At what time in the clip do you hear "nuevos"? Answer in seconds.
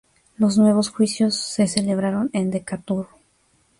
0.57-0.89